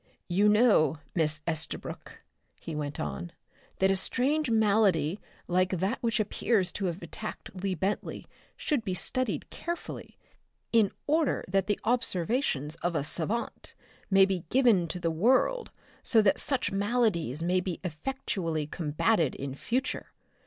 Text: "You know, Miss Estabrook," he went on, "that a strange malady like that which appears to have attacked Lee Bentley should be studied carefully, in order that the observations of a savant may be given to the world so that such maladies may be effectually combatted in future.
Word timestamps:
"You 0.29 0.49
know, 0.49 0.97
Miss 1.13 1.41
Estabrook," 1.45 2.23
he 2.59 2.73
went 2.75 2.99
on, 2.99 3.31
"that 3.77 3.91
a 3.91 3.95
strange 3.95 4.49
malady 4.49 5.19
like 5.47 5.77
that 5.79 5.99
which 6.01 6.19
appears 6.19 6.71
to 6.71 6.85
have 6.85 7.03
attacked 7.03 7.55
Lee 7.55 7.75
Bentley 7.75 8.25
should 8.57 8.83
be 8.83 8.95
studied 8.95 9.51
carefully, 9.51 10.17
in 10.73 10.89
order 11.05 11.45
that 11.47 11.67
the 11.67 11.79
observations 11.83 12.73
of 12.77 12.95
a 12.95 13.03
savant 13.03 13.75
may 14.09 14.25
be 14.25 14.43
given 14.49 14.87
to 14.87 14.99
the 14.99 15.11
world 15.11 15.69
so 16.01 16.19
that 16.23 16.39
such 16.39 16.71
maladies 16.71 17.43
may 17.43 17.59
be 17.59 17.79
effectually 17.83 18.65
combatted 18.65 19.35
in 19.35 19.53
future. 19.53 20.13